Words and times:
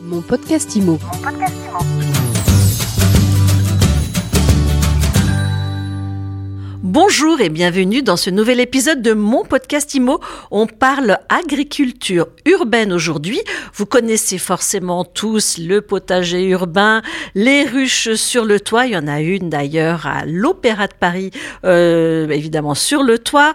Mon 0.00 0.22
podcast 0.22 0.76
IMO. 0.76 0.98
Bonjour 7.20 7.40
et 7.40 7.48
bienvenue 7.48 8.00
dans 8.00 8.16
ce 8.16 8.30
nouvel 8.30 8.60
épisode 8.60 9.02
de 9.02 9.12
mon 9.12 9.42
podcast 9.42 9.92
IMO. 9.92 10.20
On 10.52 10.68
parle 10.68 11.18
agriculture 11.28 12.28
urbaine 12.46 12.92
aujourd'hui. 12.92 13.40
Vous 13.74 13.86
connaissez 13.86 14.38
forcément 14.38 15.04
tous 15.04 15.58
le 15.58 15.80
potager 15.80 16.44
urbain, 16.44 17.02
les 17.34 17.64
ruches 17.64 18.14
sur 18.14 18.44
le 18.44 18.60
toit. 18.60 18.86
Il 18.86 18.92
y 18.92 18.96
en 18.96 19.08
a 19.08 19.20
une 19.20 19.50
d'ailleurs 19.50 20.06
à 20.06 20.26
l'Opéra 20.26 20.86
de 20.86 20.94
Paris, 20.94 21.32
euh, 21.64 22.28
évidemment 22.28 22.76
sur 22.76 23.02
le 23.02 23.18
toit. 23.18 23.52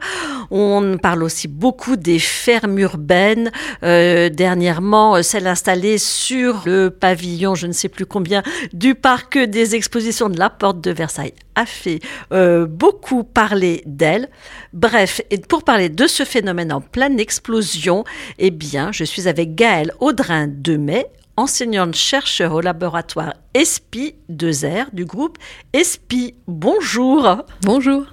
On 0.51 0.97
parle 1.01 1.23
aussi 1.23 1.47
beaucoup 1.47 1.95
des 1.95 2.19
fermes 2.19 2.77
urbaines. 2.79 3.49
Euh, 3.83 4.27
dernièrement, 4.27 5.23
celle 5.23 5.47
installée 5.47 5.99
sur 5.99 6.63
le 6.65 6.89
pavillon, 6.89 7.55
je 7.55 7.67
ne 7.67 7.71
sais 7.71 7.87
plus 7.87 8.05
combien, 8.05 8.43
du 8.73 8.93
parc 8.93 9.37
des 9.37 9.75
expositions 9.75 10.27
de 10.27 10.37
la 10.37 10.49
Porte 10.49 10.81
de 10.81 10.91
Versailles 10.91 11.33
a 11.55 11.65
fait 11.65 11.99
euh, 12.31 12.65
beaucoup 12.65 13.23
parler 13.23 13.83
d'elle. 13.85 14.29
Bref, 14.73 15.21
et 15.29 15.37
pour 15.37 15.63
parler 15.63 15.89
de 15.89 16.07
ce 16.07 16.23
phénomène 16.23 16.71
en 16.71 16.81
pleine 16.81 17.19
explosion, 17.19 18.03
eh 18.39 18.51
bien, 18.51 18.91
je 18.91 19.03
suis 19.03 19.27
avec 19.27 19.55
Gaëlle 19.55 19.93
Audrin 19.99 20.47
Demet, 20.47 21.07
enseignante-chercheur 21.37 22.53
au 22.53 22.61
laboratoire 22.61 23.33
ESPI 23.53 24.15
2R 24.29 24.93
du 24.93 25.05
groupe 25.05 25.37
ESPI. 25.73 26.35
Bonjour. 26.47 27.43
Bonjour. 27.61 28.05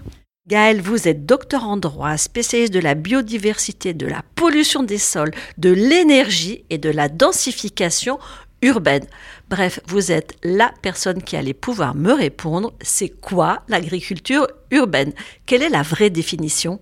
Gaëlle, 0.48 0.80
vous 0.80 1.06
êtes 1.06 1.27
docteur 1.27 1.64
en 1.64 1.77
droit, 1.77 2.16
spécialiste 2.16 2.72
de 2.72 2.80
la 2.80 2.94
biodiversité, 2.94 3.94
de 3.94 4.06
la 4.06 4.22
pollution 4.34 4.82
des 4.82 4.98
sols, 4.98 5.30
de 5.58 5.70
l'énergie 5.70 6.64
et 6.70 6.78
de 6.78 6.91
la 6.91 7.08
densification 7.08 8.18
urbaine. 8.62 9.05
Bref, 9.48 9.80
vous 9.87 10.12
êtes 10.12 10.34
la 10.42 10.73
personne 10.82 11.23
qui 11.23 11.37
allait 11.37 11.55
pouvoir 11.55 11.95
me 11.95 12.12
répondre, 12.12 12.72
c'est 12.80 13.08
quoi 13.08 13.62
l'agriculture 13.69 14.47
urbaine? 14.70 15.12
Quelle 15.47 15.62
est 15.62 15.69
la 15.69 15.83
vraie 15.83 16.11
définition? 16.11 16.81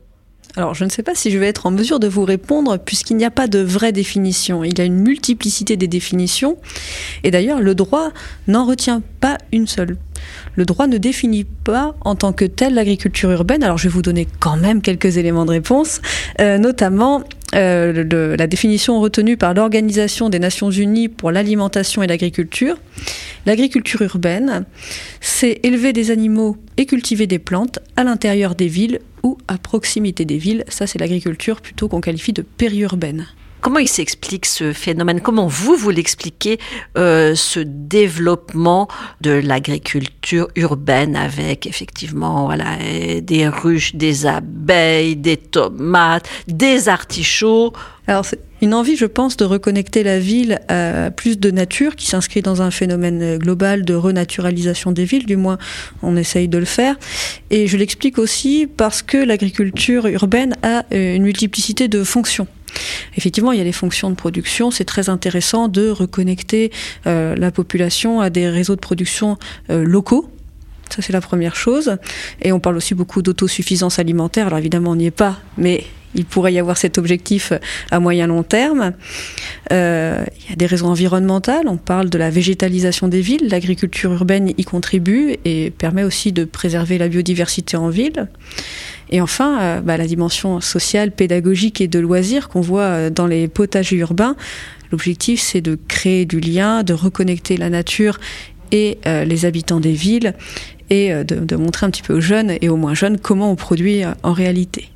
Alors, 0.57 0.75
je 0.75 0.85
ne 0.85 0.91
sais 0.91 1.03
pas 1.03 1.15
si 1.15 1.31
je 1.31 1.39
vais 1.39 1.47
être 1.47 1.67
en 1.67 1.71
mesure 1.71 2.01
de 2.01 2.09
vous 2.09 2.25
répondre 2.25 2.79
puisqu'il 2.79 3.17
n'y 3.17 3.25
a 3.25 3.31
pas 3.31 3.47
de 3.47 3.61
vraie 3.61 3.93
définition. 3.93 4.65
Il 4.65 4.77
y 4.77 4.81
a 4.81 4.85
une 4.85 4.99
multiplicité 4.99 5.77
des 5.77 5.87
définitions. 5.87 6.57
Et 7.23 7.31
d'ailleurs, 7.31 7.61
le 7.61 7.75
droit 7.75 8.11
n'en 8.49 8.65
retient 8.65 9.03
pas 9.21 9.39
une 9.53 9.67
seule. 9.67 9.97
Le 10.57 10.65
droit 10.65 10.87
ne 10.87 10.99
définit 10.99 11.45
pas 11.45 11.95
en 12.01 12.17
tant 12.17 12.33
que 12.33 12.45
tel 12.45 12.75
l'agriculture 12.75 13.31
urbaine. 13.31 13.63
Alors, 13.63 13.79
je 13.79 13.85
vais 13.85 13.95
vous 13.95 14.03
donner 14.03 14.27
quand 14.41 14.57
même 14.57 14.83
quelques 14.83 15.17
éléments 15.17 15.45
de 15.45 15.53
réponse, 15.53 16.01
euh, 16.41 16.59
notamment 16.59 17.23
euh, 17.55 18.37
la 18.37 18.47
définition 18.47 19.01
retenue 19.01 19.37
par 19.37 19.55
l'Organisation 19.55 20.29
des 20.29 20.39
Nations 20.39 20.71
Unies 20.71 21.09
pour 21.09 21.31
l'alimentation 21.31 22.03
et 22.03 22.07
l'agriculture. 22.07 22.77
L'agriculture 23.47 24.03
urbaine, 24.03 24.67
c'est 25.21 25.61
élever 25.63 25.93
des 25.93 26.11
animaux 26.11 26.57
et 26.77 26.87
cultiver 26.87 27.27
des 27.27 27.39
plantes 27.39 27.79
à 27.97 28.05
l'intérieur 28.05 28.55
des 28.55 28.69
villes 28.69 29.01
ou 29.23 29.39
à 29.49 29.59
proximité 29.59 30.25
des 30.25 30.39
villes. 30.39 30.65
Ça, 30.69 30.87
c'est 30.87 30.99
l'agriculture 30.99 31.61
plutôt 31.61 31.89
qu'on 31.89 32.01
qualifie 32.01 32.33
de 32.33 32.43
périurbaine. 32.43 33.27
Comment 33.61 33.81
il 33.81 33.89
s'explique 33.89 34.47
ce 34.47 34.73
phénomène? 34.73 35.21
Comment 35.21 35.49
vous, 35.49 35.75
vous 35.75 35.91
l'expliquez, 35.91 36.59
euh, 36.97 37.35
ce 37.35 37.59
développement 37.61 38.87
de 39.21 39.33
l'agriculture 39.33 40.49
urbaine 40.55 41.17
avec 41.17 41.67
effectivement 41.67 42.47
voilà, 42.47 42.77
des 43.21 43.49
ruches, 43.49 43.97
des 43.97 44.27
abeilles, 44.27 45.17
des 45.17 45.37
tomates, 45.37 46.29
des 46.47 46.89
artichauts? 46.89 47.73
Alors, 48.07 48.25
c'est 48.25 48.39
une 48.63 48.75
envie, 48.75 48.97
je 48.97 49.07
pense, 49.07 49.37
de 49.37 49.45
reconnecter 49.45 50.05
la 50.05 50.21
ville 50.21 50.61
à 50.69 51.11
plus 51.11 51.39
de 51.39 51.51
nature 51.51 51.97
qui 51.97 52.07
s'inscrit 52.07 52.43
dans 52.43 52.63
un 52.63 52.71
phénomène 52.71 53.39
global 53.39 53.85
de 53.85 53.95
renaturalisation 53.95 54.93
des 54.93 55.05
villes, 55.05 55.27
du 55.27 55.37
moins 55.37 55.59
on 56.03 56.17
essaye 56.17 56.49
de 56.49 56.59
le 56.59 56.65
faire. 56.65 56.97
Et 57.51 57.67
je 57.67 57.77
l'explique 57.77 58.19
aussi 58.19 58.69
parce 58.77 59.03
que 59.03 59.19
l'agriculture 59.19 60.07
urbaine 60.07 60.55
a 60.63 60.85
une 60.91 61.25
multiplicité 61.25 61.89
de 61.89 62.05
fonctions. 62.05 62.47
Effectivement, 63.17 63.53
il 63.53 63.59
y 63.59 63.61
a 63.61 63.65
les 63.65 63.73
fonctions 63.73 64.11
de 64.11 64.15
production. 64.15 64.71
C'est 64.71 64.85
très 64.85 65.09
intéressant 65.09 65.69
de 65.69 65.91
reconnecter 65.91 66.71
euh, 67.07 67.35
la 67.37 67.51
population 67.51 68.21
à 68.21 68.31
des 68.31 68.49
réseaux 68.49 68.75
de 68.75 68.81
production 68.81 69.39
euh, 69.71 69.85
locaux. 69.85 70.31
Ça, 70.91 71.03
c'est 71.03 71.13
la 71.13 71.21
première 71.21 71.57
chose. 71.57 71.97
Et 72.43 72.53
on 72.53 72.61
parle 72.61 72.77
aussi 72.77 72.95
beaucoup 72.95 73.23
d'autosuffisance 73.23 73.99
alimentaire. 73.99 74.47
Alors 74.47 74.59
évidemment, 74.59 74.93
on 74.93 74.97
n'y 74.97 75.07
est 75.07 75.11
pas, 75.11 75.39
mais 75.57 75.85
il 76.15 76.25
pourrait 76.25 76.53
y 76.53 76.59
avoir 76.59 76.77
cet 76.79 76.99
objectif 76.99 77.53
à 77.91 78.01
moyen 78.01 78.27
long 78.27 78.43
terme. 78.43 78.93
Euh, 79.73 80.25
il 80.41 80.51
y 80.51 80.53
a 80.53 80.57
des 80.57 80.67
raisons 80.67 80.89
environnementales. 80.89 81.69
On 81.69 81.77
parle 81.77 82.09
de 82.09 82.19
la 82.19 82.31
végétalisation 82.31 83.09
des 83.09 83.21
villes. 83.21 83.49
L'agriculture 83.49 84.13
urbaine 84.13 84.53
y 84.57 84.65
contribue 84.65 85.37
et 85.45 85.71
permet 85.71 86.05
aussi 86.05 86.33
de 86.33 86.45
préserver 86.45 86.99
la 86.99 87.09
biodiversité 87.09 87.77
en 87.77 87.91
ville. 87.91 88.29
Et 89.11 89.21
enfin, 89.21 89.61
euh, 89.61 89.81
bah, 89.81 89.97
la 89.97 90.07
dimension 90.07 90.61
sociale, 90.61 91.11
pédagogique 91.13 91.81
et 91.81 91.89
de 91.89 91.99
loisirs 91.99 92.49
qu'on 92.49 92.61
voit 92.61 92.83
euh, 92.83 93.11
dans 93.11 93.27
les 93.27 93.49
potagers 93.49 93.97
urbains. 93.97 94.37
L'objectif, 94.93 95.41
c'est 95.41 95.61
de 95.61 95.79
créer 95.89 96.25
du 96.27 96.41
lien, 96.41 96.83
de 96.83 96.95
reconnecter 96.95 97.57
la 97.57 97.71
nature 97.71 98.19
et 98.73 98.99
euh, 99.07 99.25
les 99.25 99.45
habitants 99.45 99.81
des 99.81 99.93
villes 99.93 100.35
et 100.91 101.13
de, 101.13 101.37
de, 101.45 101.57
montrer 101.57 101.85
un 101.85 101.91
petit 101.91 102.01
peu 102.01 102.15
aux 102.15 102.21
jeunes 102.21 102.55
et 102.63 102.71
aux 102.71 102.77
moins 102.77 102.95
jeunes 102.95 103.19
comment 103.19 103.53
on 103.53 103.57
produit 103.57 104.05
en 104.23 104.33
réalité. 104.33 104.89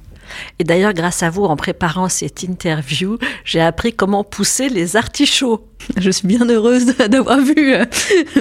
Et 0.58 0.64
d'ailleurs, 0.64 0.92
grâce 0.92 1.22
à 1.22 1.30
vous, 1.30 1.44
en 1.44 1.56
préparant 1.56 2.08
cette 2.08 2.42
interview, 2.42 3.18
j'ai 3.44 3.60
appris 3.60 3.92
comment 3.92 4.24
pousser 4.24 4.68
les 4.68 4.96
artichauts. 4.96 5.66
Je 5.96 6.10
suis 6.10 6.28
bien 6.28 6.48
heureuse 6.48 6.86
d'avoir 7.08 7.40
vu 7.40 7.74
euh, 7.74 7.84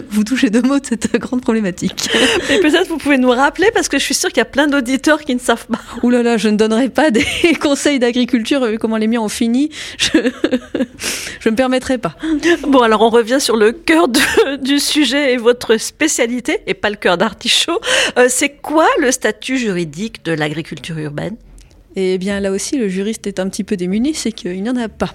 vous 0.09 0.23
toucher 0.23 0.49
deux 0.49 0.61
mots 0.61 0.79
de 0.79 0.85
cette 0.85 1.11
grande 1.13 1.41
problématique. 1.41 2.09
Mais 2.49 2.59
peut-être 2.59 2.87
vous 2.87 2.97
pouvez 2.97 3.17
nous 3.17 3.31
rappeler 3.31 3.69
parce 3.73 3.87
que 3.87 3.97
je 3.97 4.03
suis 4.03 4.13
sûre 4.13 4.29
qu'il 4.29 4.37
y 4.37 4.41
a 4.41 4.45
plein 4.45 4.67
d'auditeurs 4.67 5.21
qui 5.21 5.33
ne 5.33 5.39
savent 5.39 5.65
pas. 5.67 5.79
Ouh 6.03 6.09
là 6.09 6.21
là, 6.23 6.37
je 6.37 6.49
ne 6.49 6.57
donnerai 6.57 6.89
pas 6.89 7.09
des 7.11 7.25
conseils 7.61 7.99
d'agriculture 7.99 8.65
vu 8.65 8.77
comment 8.77 8.97
les 8.97 9.07
miens 9.07 9.21
ont 9.21 9.29
fini. 9.29 9.69
Je 9.97 10.31
je 11.39 11.49
me 11.49 11.55
permettrai 11.55 11.97
pas. 11.97 12.15
Bon, 12.67 12.79
alors 12.81 13.01
on 13.01 13.09
revient 13.09 13.39
sur 13.39 13.57
le 13.57 13.71
cœur 13.71 14.07
de, 14.07 14.57
du 14.57 14.79
sujet 14.79 15.33
et 15.33 15.37
votre 15.37 15.77
spécialité 15.77 16.59
et 16.67 16.73
pas 16.73 16.89
le 16.89 16.95
cœur 16.95 17.17
d'artichaut. 17.17 17.79
Euh, 18.17 18.27
C'est 18.29 18.61
quoi 18.61 18.87
le 18.99 19.11
statut 19.11 19.57
juridique 19.57 20.23
de 20.23 20.31
l'agriculture 20.33 20.97
urbaine? 20.97 21.35
Et 21.95 22.17
bien 22.17 22.39
là 22.39 22.51
aussi, 22.51 22.77
le 22.77 22.87
juriste 22.87 23.27
est 23.27 23.39
un 23.39 23.49
petit 23.49 23.63
peu 23.63 23.77
démuni, 23.77 24.13
c'est 24.13 24.31
qu'il 24.31 24.61
n'y 24.61 24.69
en 24.69 24.77
a 24.77 24.89
pas. 24.89 25.13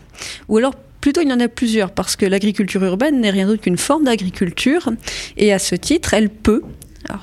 Ou 0.48 0.58
alors 0.58 0.74
plutôt 1.00 1.20
il 1.20 1.28
y 1.28 1.32
en 1.32 1.40
a 1.40 1.48
plusieurs, 1.48 1.90
parce 1.90 2.16
que 2.16 2.26
l'agriculture 2.26 2.82
urbaine 2.84 3.20
n'est 3.20 3.30
rien 3.30 3.46
d'autre 3.46 3.62
qu'une 3.62 3.78
forme 3.78 4.04
d'agriculture, 4.04 4.90
et 5.36 5.52
à 5.52 5.58
ce 5.58 5.74
titre, 5.74 6.14
elle 6.14 6.28
peut, 6.28 6.62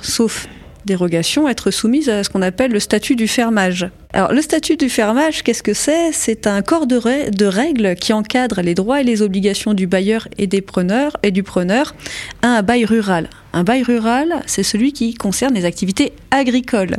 sauf 0.01 0.47
dérogation, 0.85 1.47
être 1.47 1.71
soumise 1.71 2.09
à 2.09 2.23
ce 2.23 2.29
qu'on 2.29 2.41
appelle 2.41 2.71
le 2.71 2.79
statut 2.79 3.15
du 3.15 3.27
fermage. 3.27 3.87
Alors 4.11 4.33
le 4.33 4.41
statut 4.41 4.77
du 4.77 4.89
fermage, 4.89 5.43
qu'est-ce 5.43 5.63
que 5.63 5.73
c'est? 5.73 6.11
C'est 6.11 6.47
un 6.47 6.61
corps 6.61 6.87
de, 6.87 7.45
règles 7.45 7.95
qui 7.95 8.13
encadre 8.13 8.61
les 8.61 8.73
droits 8.73 9.01
et 9.01 9.03
les 9.03 9.21
obligations 9.21 9.73
du 9.73 9.87
bailleur 9.87 10.27
et 10.37 10.47
des 10.47 10.61
preneurs 10.61 11.17
et 11.23 11.31
du 11.31 11.43
preneur 11.43 11.95
à 12.41 12.57
un 12.57 12.61
bail 12.61 12.85
rural. 12.85 13.29
Un 13.53 13.63
bail 13.63 13.83
rural, 13.83 14.41
c'est 14.47 14.63
celui 14.63 14.93
qui 14.93 15.13
concerne 15.13 15.53
les 15.53 15.65
activités 15.65 16.13
agricoles. 16.31 16.97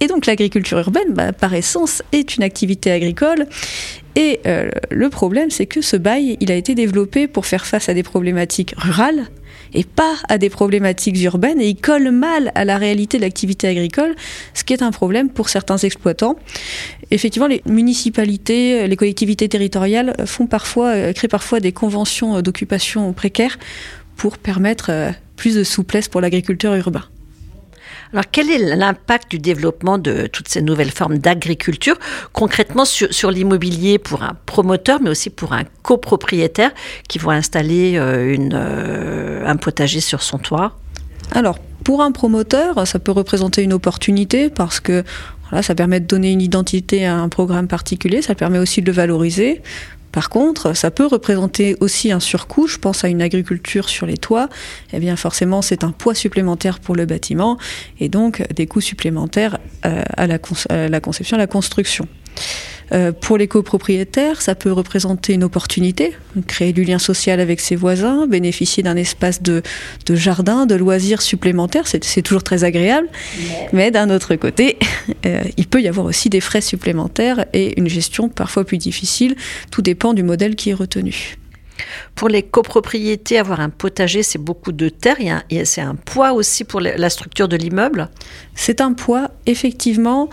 Et 0.00 0.06
donc 0.08 0.26
l'agriculture 0.26 0.78
urbaine, 0.78 1.12
bah, 1.12 1.32
par 1.32 1.54
essence, 1.54 2.02
est 2.12 2.36
une 2.36 2.42
activité 2.42 2.90
agricole. 2.90 3.46
Et 4.16 4.40
euh, 4.46 4.70
le 4.90 5.10
problème, 5.10 5.50
c'est 5.50 5.66
que 5.66 5.80
ce 5.80 5.96
bail, 5.96 6.36
il 6.40 6.50
a 6.50 6.56
été 6.56 6.74
développé 6.74 7.28
pour 7.28 7.46
faire 7.46 7.66
face 7.66 7.88
à 7.88 7.94
des 7.94 8.02
problématiques 8.02 8.74
rurales 8.76 9.28
et 9.74 9.84
pas 9.84 10.16
à 10.28 10.38
des 10.38 10.50
problématiques 10.50 11.22
urbaines, 11.22 11.60
et 11.60 11.68
il 11.68 11.76
colle 11.76 12.10
mal 12.10 12.52
à 12.54 12.64
la 12.64 12.78
réalité 12.78 13.16
de 13.18 13.22
l'activité 13.22 13.68
agricole, 13.68 14.14
ce 14.54 14.64
qui 14.64 14.72
est 14.72 14.82
un 14.82 14.90
problème 14.90 15.30
pour 15.30 15.48
certains 15.48 15.78
exploitants. 15.78 16.36
Effectivement, 17.10 17.48
les 17.48 17.62
municipalités, 17.66 18.86
les 18.86 18.96
collectivités 18.96 19.48
territoriales 19.48 20.14
font 20.26 20.46
parfois, 20.46 20.88
euh, 20.88 21.12
créent 21.12 21.28
parfois 21.28 21.60
des 21.60 21.72
conventions 21.72 22.42
d'occupation 22.42 23.12
précaires 23.12 23.58
pour 24.16 24.36
permettre 24.36 24.90
euh, 24.90 25.10
plus 25.36 25.54
de 25.56 25.64
souplesse 25.64 26.08
pour 26.08 26.20
l'agriculteur 26.20 26.74
urbain. 26.74 27.04
Alors, 28.12 28.24
quel 28.30 28.50
est 28.50 28.58
l'impact 28.58 29.30
du 29.30 29.38
développement 29.38 29.96
de 29.96 30.26
toutes 30.26 30.48
ces 30.48 30.60
nouvelles 30.60 30.90
formes 30.90 31.16
d'agriculture 31.16 31.96
concrètement 32.32 32.84
sur, 32.84 33.12
sur 33.12 33.30
l'immobilier 33.30 33.98
pour 33.98 34.22
un 34.22 34.36
promoteur, 34.44 35.00
mais 35.00 35.08
aussi 35.08 35.30
pour 35.30 35.54
un 35.54 35.64
copropriétaire 35.82 36.72
qui 37.08 37.18
va 37.18 37.32
installer 37.32 37.96
euh, 37.96 38.34
une, 38.34 38.52
euh, 38.54 39.46
un 39.46 39.56
potager 39.56 40.00
sur 40.00 40.22
son 40.22 40.38
toit? 40.38 40.76
Alors, 41.32 41.58
pour 41.84 42.02
un 42.02 42.12
promoteur, 42.12 42.86
ça 42.86 42.98
peut 42.98 43.12
représenter 43.12 43.62
une 43.62 43.72
opportunité 43.72 44.50
parce 44.50 44.78
que 44.78 45.04
voilà, 45.48 45.62
ça 45.62 45.74
permet 45.74 46.00
de 46.00 46.06
donner 46.06 46.32
une 46.32 46.42
identité 46.42 47.06
à 47.06 47.16
un 47.16 47.28
programme 47.28 47.66
particulier, 47.66 48.20
ça 48.20 48.34
permet 48.34 48.58
aussi 48.58 48.82
de 48.82 48.86
le 48.86 48.92
valoriser. 48.92 49.62
Par 50.12 50.28
contre, 50.28 50.74
ça 50.74 50.90
peut 50.90 51.06
représenter 51.06 51.76
aussi 51.80 52.12
un 52.12 52.20
surcoût. 52.20 52.66
Je 52.66 52.78
pense 52.78 53.04
à 53.04 53.08
une 53.08 53.22
agriculture 53.22 53.88
sur 53.88 54.06
les 54.06 54.18
toits. 54.18 54.48
Eh 54.92 55.00
bien, 55.00 55.16
forcément, 55.16 55.62
c'est 55.62 55.84
un 55.84 55.90
poids 55.90 56.14
supplémentaire 56.14 56.80
pour 56.80 56.94
le 56.94 57.06
bâtiment 57.06 57.58
et 57.98 58.08
donc 58.08 58.46
des 58.54 58.66
coûts 58.66 58.80
supplémentaires 58.80 59.58
euh, 59.86 60.02
à, 60.16 60.26
la 60.26 60.38
à 60.68 60.88
la 60.88 61.00
conception, 61.00 61.36
à 61.36 61.38
la 61.38 61.46
construction. 61.46 62.06
Euh, 62.92 63.12
pour 63.12 63.38
les 63.38 63.48
copropriétaires, 63.48 64.42
ça 64.42 64.54
peut 64.54 64.72
représenter 64.72 65.32
une 65.32 65.44
opportunité, 65.44 66.14
créer 66.46 66.72
du 66.72 66.84
lien 66.84 66.98
social 66.98 67.40
avec 67.40 67.60
ses 67.60 67.76
voisins, 67.76 68.26
bénéficier 68.26 68.82
d'un 68.82 68.96
espace 68.96 69.42
de, 69.42 69.62
de, 70.06 70.14
jardin, 70.14 70.66
de 70.66 70.74
loisirs 70.74 71.22
supplémentaires, 71.22 71.86
c'est 71.86 72.22
toujours 72.22 72.42
très 72.42 72.64
agréable. 72.64 73.08
Mais 73.72 73.90
d'un 73.90 74.10
autre 74.10 74.34
côté, 74.36 74.78
euh, 75.26 75.42
il 75.56 75.66
peut 75.68 75.80
y 75.80 75.88
avoir 75.88 76.06
aussi 76.06 76.28
des 76.28 76.40
frais 76.40 76.60
supplémentaires 76.60 77.46
et 77.52 77.78
une 77.78 77.88
gestion 77.88 78.28
parfois 78.28 78.64
plus 78.64 78.78
difficile. 78.78 79.36
Tout 79.70 79.82
dépend 79.82 80.12
du 80.12 80.22
modèle 80.22 80.54
qui 80.54 80.70
est 80.70 80.74
retenu. 80.74 81.36
Pour 82.14 82.28
les 82.28 82.42
copropriétés, 82.42 83.38
avoir 83.38 83.60
un 83.60 83.70
potager, 83.70 84.22
c'est 84.22 84.38
beaucoup 84.38 84.72
de 84.72 84.88
terre. 84.88 85.16
C'est 85.64 85.80
un 85.80 85.94
poids 85.94 86.32
aussi 86.32 86.64
pour 86.64 86.80
la 86.80 87.10
structure 87.10 87.48
de 87.48 87.56
l'immeuble. 87.56 88.08
C'est 88.54 88.80
un 88.80 88.92
poids, 88.92 89.30
effectivement. 89.46 90.28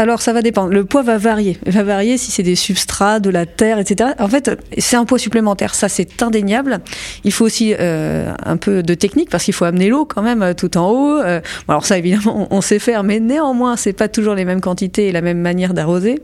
Alors 0.00 0.22
ça 0.22 0.32
va 0.32 0.40
dépendre. 0.40 0.72
Le 0.72 0.86
poids 0.86 1.02
va 1.02 1.18
varier. 1.18 1.58
Il 1.66 1.72
va 1.72 1.82
varier 1.82 2.16
si 2.16 2.30
c'est 2.30 2.42
des 2.42 2.56
substrats, 2.56 3.20
de 3.20 3.28
la 3.28 3.44
terre, 3.44 3.78
etc. 3.78 4.12
En 4.18 4.28
fait, 4.28 4.58
c'est 4.78 4.96
un 4.96 5.04
poids 5.04 5.18
supplémentaire. 5.18 5.74
Ça, 5.74 5.90
c'est 5.90 6.22
indéniable. 6.22 6.80
Il 7.24 7.32
faut 7.32 7.44
aussi 7.44 7.74
euh, 7.78 8.32
un 8.42 8.56
peu 8.56 8.82
de 8.82 8.94
technique 8.94 9.28
parce 9.28 9.44
qu'il 9.44 9.52
faut 9.52 9.66
amener 9.66 9.90
l'eau 9.90 10.06
quand 10.06 10.22
même 10.22 10.40
euh, 10.40 10.54
tout 10.54 10.78
en 10.78 10.90
haut. 10.90 11.18
Euh, 11.18 11.42
alors 11.68 11.84
ça, 11.84 11.98
évidemment, 11.98 12.48
on, 12.50 12.62
sait 12.62 12.78
faire, 12.78 13.02
mais 13.02 13.20
néanmoins, 13.20 13.76
c'est 13.76 13.92
pas 13.92 14.08
toujours 14.08 14.34
les 14.34 14.46
mêmes 14.46 14.62
quantités 14.62 15.08
et 15.08 15.12
la 15.12 15.20
même 15.20 15.38
manière 15.38 15.74
d'arroser. 15.74 16.22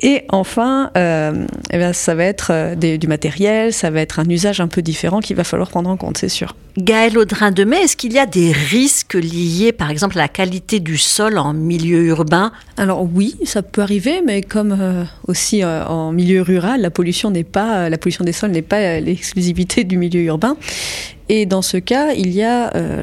Et 0.00 0.22
enfin, 0.30 0.90
eh 0.94 1.76
bien, 1.76 1.92
ça 1.92 2.14
va 2.14 2.24
être 2.24 2.74
du 2.76 3.08
matériel, 3.08 3.72
ça 3.72 3.90
va 3.90 4.00
être 4.00 4.20
un 4.20 4.28
usage 4.28 4.60
un 4.60 4.68
peu 4.68 4.82
différent 4.82 5.20
qu'il 5.20 5.36
va 5.36 5.44
falloir 5.44 5.68
prendre 5.70 5.90
en 5.90 5.96
compte, 5.96 6.18
c'est 6.18 6.28
sûr. 6.28 6.54
Gaël 6.78 7.18
Audrin 7.18 7.50
de 7.50 7.64
Mai, 7.64 7.78
est-ce 7.82 7.96
qu'il 7.96 8.12
y 8.12 8.20
a 8.20 8.26
des 8.26 8.52
risques 8.52 9.14
liés, 9.14 9.72
par 9.72 9.90
exemple, 9.90 10.16
à 10.16 10.22
la 10.22 10.28
qualité 10.28 10.78
du 10.78 10.96
sol 10.96 11.36
en 11.36 11.52
milieu 11.52 12.04
urbain? 12.04 12.52
Alors 12.76 13.02
oui, 13.12 13.34
ça 13.44 13.62
peut 13.62 13.82
arriver, 13.82 14.22
mais 14.24 14.42
comme 14.42 14.76
euh, 14.78 15.04
aussi 15.26 15.64
euh, 15.64 15.84
en 15.86 16.12
milieu 16.12 16.42
rural, 16.42 16.80
la 16.80 16.90
pollution 16.90 17.30
n'est 17.30 17.42
pas, 17.42 17.88
la 17.88 17.98
pollution 17.98 18.24
des 18.24 18.32
sols 18.32 18.52
n'est 18.52 18.62
pas 18.62 19.00
l'exclusivité 19.00 19.82
du 19.82 19.96
milieu 19.96 20.20
urbain. 20.20 20.56
Et 21.28 21.46
dans 21.46 21.62
ce 21.62 21.78
cas, 21.78 22.12
il 22.12 22.30
y 22.30 22.44
a 22.44 22.74
euh, 22.76 23.02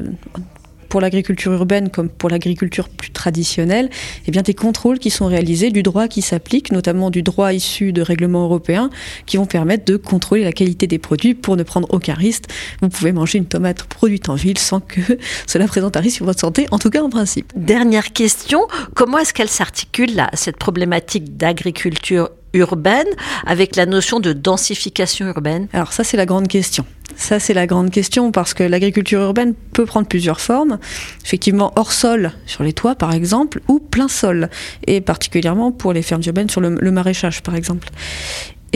pour 0.96 1.02
l'agriculture 1.02 1.52
urbaine 1.52 1.90
comme 1.90 2.08
pour 2.08 2.30
l'agriculture 2.30 2.88
plus 2.88 3.10
traditionnelle, 3.10 3.90
eh 4.26 4.30
bien 4.30 4.40
des 4.40 4.54
contrôles 4.54 4.98
qui 4.98 5.10
sont 5.10 5.26
réalisés 5.26 5.68
du 5.68 5.82
droit 5.82 6.08
qui 6.08 6.22
s'applique, 6.22 6.72
notamment 6.72 7.10
du 7.10 7.22
droit 7.22 7.52
issu 7.52 7.92
de 7.92 8.00
règlements 8.00 8.44
européens, 8.44 8.88
qui 9.26 9.36
vont 9.36 9.44
permettre 9.44 9.84
de 9.84 9.98
contrôler 9.98 10.42
la 10.42 10.52
qualité 10.52 10.86
des 10.86 10.96
produits 10.96 11.34
pour 11.34 11.58
ne 11.58 11.64
prendre 11.64 11.86
aucun 11.90 12.14
risque. 12.14 12.44
Vous 12.80 12.88
pouvez 12.88 13.12
manger 13.12 13.36
une 13.36 13.44
tomate 13.44 13.82
produite 13.82 14.30
en 14.30 14.36
ville 14.36 14.56
sans 14.56 14.80
que 14.80 15.18
cela 15.46 15.66
présente 15.66 15.98
un 15.98 16.00
risque 16.00 16.16
sur 16.16 16.24
votre 16.24 16.40
santé, 16.40 16.66
en 16.70 16.78
tout 16.78 16.88
cas 16.88 17.02
en 17.02 17.10
principe. 17.10 17.52
Dernière 17.54 18.14
question, 18.14 18.60
comment 18.94 19.18
est-ce 19.18 19.34
qu'elle 19.34 19.50
s'articule 19.50 20.14
là, 20.14 20.30
cette 20.32 20.56
problématique 20.56 21.36
d'agriculture 21.36 22.30
urbaine 22.54 23.06
avec 23.44 23.76
la 23.76 23.84
notion 23.84 24.18
de 24.18 24.32
densification 24.32 25.26
urbaine? 25.26 25.68
Alors 25.74 25.92
ça 25.92 26.04
c'est 26.04 26.16
la 26.16 26.24
grande 26.24 26.48
question. 26.48 26.86
Ça 27.16 27.40
c'est 27.40 27.54
la 27.54 27.66
grande 27.66 27.90
question 27.90 28.30
parce 28.30 28.54
que 28.54 28.62
l'agriculture 28.62 29.20
urbaine 29.20 29.54
peut 29.72 29.86
prendre 29.86 30.06
plusieurs 30.06 30.40
formes. 30.40 30.78
Effectivement 31.24 31.72
hors 31.76 31.92
sol 31.92 32.32
sur 32.46 32.62
les 32.62 32.72
toits 32.72 32.94
par 32.94 33.12
exemple 33.12 33.60
ou 33.68 33.78
plein 33.78 34.08
sol 34.08 34.50
et 34.86 35.00
particulièrement 35.00 35.72
pour 35.72 35.92
les 35.92 36.02
fermes 36.02 36.22
urbaines 36.26 36.50
sur 36.50 36.60
le, 36.60 36.90
maraîchage 36.90 37.42
par 37.42 37.54
exemple. 37.54 37.88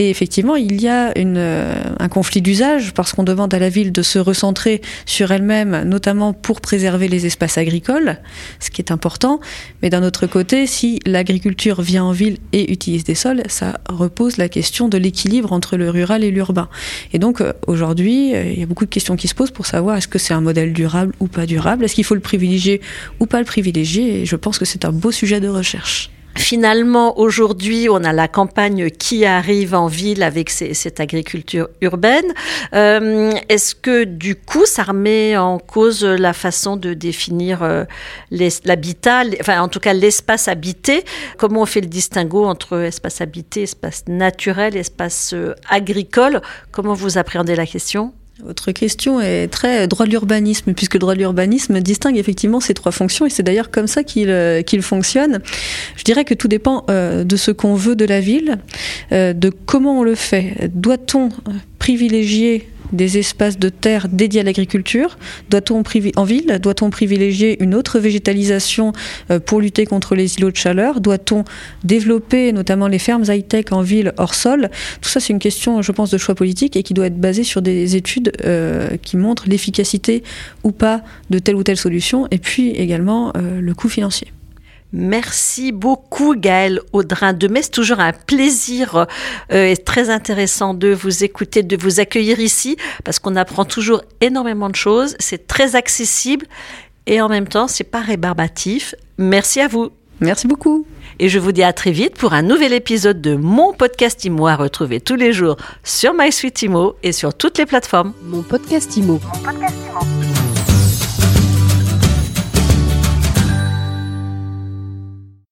Et 0.01 0.09
effectivement, 0.09 0.55
il 0.55 0.81
y 0.81 0.87
a 0.87 1.13
euh, 1.15 1.75
un 1.99 2.09
conflit 2.09 2.41
d'usage 2.41 2.91
parce 2.95 3.11
qu'on 3.11 3.21
demande 3.21 3.53
à 3.53 3.59
la 3.59 3.69
ville 3.69 3.91
de 3.91 4.01
se 4.01 4.17
recentrer 4.17 4.81
sur 5.05 5.29
elle-même, 5.31 5.83
notamment 5.83 6.33
pour 6.33 6.59
préserver 6.59 7.07
les 7.07 7.27
espaces 7.27 7.59
agricoles, 7.59 8.17
ce 8.59 8.71
qui 8.71 8.81
est 8.81 8.89
important. 8.89 9.39
Mais 9.83 9.91
d'un 9.91 10.01
autre 10.01 10.25
côté, 10.25 10.65
si 10.65 10.97
l'agriculture 11.05 11.83
vient 11.83 12.03
en 12.03 12.13
ville 12.13 12.39
et 12.51 12.71
utilise 12.71 13.03
des 13.03 13.13
sols, 13.13 13.43
ça 13.45 13.79
repose 13.89 14.37
la 14.37 14.49
question 14.49 14.87
de 14.89 14.97
l'équilibre 14.97 15.53
entre 15.53 15.77
le 15.77 15.91
rural 15.91 16.23
et 16.23 16.31
l'urbain. 16.31 16.67
Et 17.13 17.19
donc 17.19 17.39
euh, 17.39 17.53
aujourd'hui, 17.67 18.33
euh, 18.33 18.51
il 18.51 18.59
y 18.59 18.63
a 18.63 18.65
beaucoup 18.65 18.85
de 18.85 18.89
questions 18.89 19.15
qui 19.15 19.27
se 19.27 19.35
posent 19.35 19.51
pour 19.51 19.67
savoir 19.67 19.97
est-ce 19.97 20.07
que 20.07 20.17
c'est 20.17 20.33
un 20.33 20.41
modèle 20.41 20.73
durable 20.73 21.13
ou 21.19 21.27
pas 21.27 21.45
durable, 21.45 21.85
est-ce 21.85 21.93
qu'il 21.93 22.05
faut 22.05 22.15
le 22.15 22.21
privilégier 22.21 22.81
ou 23.19 23.27
pas 23.27 23.37
le 23.37 23.45
privilégier. 23.45 24.21
Et 24.21 24.25
je 24.25 24.35
pense 24.35 24.57
que 24.57 24.65
c'est 24.65 24.83
un 24.83 24.91
beau 24.91 25.11
sujet 25.11 25.39
de 25.39 25.47
recherche. 25.47 26.09
Finalement, 26.35 27.19
aujourd'hui, 27.19 27.87
on 27.89 28.03
a 28.03 28.13
la 28.13 28.27
campagne 28.27 28.89
qui 28.89 29.25
arrive 29.25 29.75
en 29.75 29.87
ville 29.87 30.23
avec 30.23 30.49
cette 30.49 30.99
agriculture 30.99 31.69
urbaine. 31.81 32.33
Euh, 32.73 33.31
est-ce 33.49 33.75
que 33.75 34.05
du 34.05 34.35
coup, 34.35 34.65
ça 34.65 34.83
remet 34.83 35.35
en 35.37 35.59
cause 35.59 36.03
la 36.03 36.33
façon 36.33 36.77
de 36.77 36.93
définir 36.93 37.63
euh, 37.63 37.83
l'habitat, 38.31 39.23
enfin 39.39 39.61
en 39.61 39.67
tout 39.67 39.79
cas 39.79 39.93
l'espace 39.93 40.47
habité? 40.47 41.03
Comment 41.37 41.61
on 41.61 41.65
fait 41.65 41.81
le 41.81 41.87
distinguo 41.87 42.45
entre 42.45 42.79
espace 42.79 43.21
habité, 43.21 43.63
espace 43.63 44.05
naturel, 44.07 44.77
espace 44.77 45.33
euh, 45.33 45.53
agricole? 45.69 46.41
Comment 46.71 46.93
vous 46.93 47.17
appréhendez 47.17 47.55
la 47.55 47.65
question? 47.65 48.13
Votre 48.45 48.71
question 48.71 49.21
est 49.21 49.47
très 49.47 49.87
droit 49.87 50.05
de 50.05 50.11
l'urbanisme, 50.11 50.73
puisque 50.73 50.95
le 50.95 50.99
droit 50.99 51.13
de 51.13 51.19
l'urbanisme 51.19 51.79
distingue 51.79 52.17
effectivement 52.17 52.59
ces 52.59 52.73
trois 52.73 52.91
fonctions, 52.91 53.25
et 53.25 53.29
c'est 53.29 53.43
d'ailleurs 53.43 53.71
comme 53.71 53.87
ça 53.87 54.03
qu'il 54.03 54.29
euh, 54.29 54.61
fonctionne. 54.81 55.39
Je 55.95 56.03
dirais 56.03 56.25
que 56.25 56.33
tout 56.33 56.47
dépend 56.47 56.85
euh, 56.89 57.23
de 57.23 57.35
ce 57.35 57.51
qu'on 57.51 57.75
veut 57.75 57.95
de 57.95 58.05
la 58.05 58.19
ville, 58.19 58.57
euh, 59.11 59.33
de 59.33 59.49
comment 59.49 59.99
on 59.99 60.03
le 60.03 60.15
fait. 60.15 60.69
Doit-on 60.73 61.29
privilégier 61.79 62.67
des 62.93 63.17
espaces 63.17 63.57
de 63.57 63.69
terre 63.69 64.07
dédiés 64.09 64.41
à 64.41 64.43
l'agriculture. 64.43 65.17
Doit-on 65.49 65.83
en 66.15 66.23
ville 66.23 66.59
Doit-on 66.61 66.89
privilégier 66.89 67.61
une 67.63 67.75
autre 67.75 67.99
végétalisation 67.99 68.93
euh, 69.29 69.39
pour 69.39 69.61
lutter 69.61 69.85
contre 69.85 70.15
les 70.15 70.35
îlots 70.35 70.51
de 70.51 70.57
chaleur? 70.57 71.01
Doit-on 71.01 71.43
développer 71.83 72.51
notamment 72.51 72.87
les 72.87 72.99
fermes 72.99 73.23
high-tech 73.27 73.65
en 73.71 73.81
ville 73.81 74.13
hors 74.17 74.35
sol? 74.35 74.69
Tout 75.01 75.09
ça, 75.09 75.19
c'est 75.19 75.33
une 75.33 75.39
question, 75.39 75.81
je 75.81 75.91
pense, 75.91 76.11
de 76.11 76.17
choix 76.17 76.35
politique 76.35 76.75
et 76.75 76.83
qui 76.83 76.93
doit 76.93 77.07
être 77.07 77.19
basée 77.19 77.43
sur 77.43 77.61
des 77.61 77.95
études 77.95 78.31
euh, 78.45 78.97
qui 79.01 79.17
montrent 79.17 79.47
l'efficacité 79.47 80.23
ou 80.63 80.71
pas 80.71 81.01
de 81.29 81.39
telle 81.39 81.55
ou 81.55 81.63
telle 81.63 81.77
solution 81.77 82.27
et 82.31 82.37
puis 82.37 82.71
également 82.71 83.31
euh, 83.35 83.61
le 83.61 83.73
coût 83.73 83.89
financier. 83.89 84.31
Merci 84.93 85.71
beaucoup 85.71 86.35
Gaël 86.35 86.81
Audrin 86.91 87.33
de 87.33 87.47
Metz. 87.47 87.71
Toujours 87.71 87.99
un 87.99 88.11
plaisir 88.13 89.07
euh, 89.51 89.65
et 89.65 89.77
très 89.77 90.09
intéressant 90.09 90.73
de 90.73 90.89
vous 90.89 91.23
écouter, 91.23 91.63
de 91.63 91.77
vous 91.77 91.99
accueillir 91.99 92.39
ici 92.39 92.75
parce 93.03 93.19
qu'on 93.19 93.35
apprend 93.35 93.65
toujours 93.65 94.01
énormément 94.19 94.69
de 94.69 94.75
choses. 94.75 95.15
C'est 95.19 95.47
très 95.47 95.75
accessible 95.75 96.45
et 97.07 97.21
en 97.21 97.29
même 97.29 97.47
temps, 97.47 97.67
c'est 97.67 97.83
pas 97.83 98.01
rébarbatif. 98.01 98.95
Merci 99.17 99.61
à 99.61 99.67
vous. 99.67 99.91
Merci 100.19 100.47
beaucoup. 100.47 100.85
Et 101.19 101.29
je 101.29 101.39
vous 101.39 101.51
dis 101.51 101.63
à 101.63 101.73
très 101.73 101.91
vite 101.91 102.15
pour 102.15 102.33
un 102.33 102.41
nouvel 102.41 102.73
épisode 102.73 103.21
de 103.21 103.35
mon 103.35 103.73
podcast 103.73 104.23
IMO 104.23 104.47
à 104.47 104.55
retrouver 104.55 105.01
tous 105.01 105.15
les 105.15 105.33
jours 105.33 105.57
sur 105.83 106.13
MySuite 106.13 106.61
IMO 106.61 106.95
et 107.01 107.11
sur 107.11 107.33
toutes 107.33 107.57
les 107.57 107.65
plateformes. 107.65 108.13
Mon 108.23 108.43
podcast 108.43 108.95
IMO. 108.97 109.13
Mon 109.13 109.39
podcast 109.43 109.75